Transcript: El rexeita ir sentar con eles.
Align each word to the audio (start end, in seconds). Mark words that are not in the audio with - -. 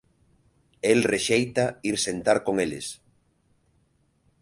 El 0.91 1.03
rexeita 1.11 1.67
ir 1.91 1.95
sentar 2.07 2.37
con 2.47 2.55
eles. 2.67 2.87